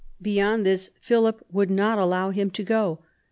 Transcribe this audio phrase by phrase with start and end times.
[0.19, 3.01] Beyond this Philip would not allow him to go.